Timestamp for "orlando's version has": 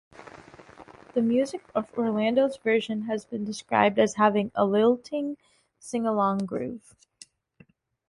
1.95-3.23